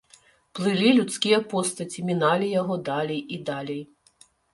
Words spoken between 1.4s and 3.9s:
постаці, міналі яго, далей і далей.